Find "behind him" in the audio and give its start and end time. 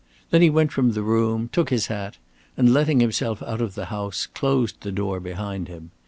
5.19-5.91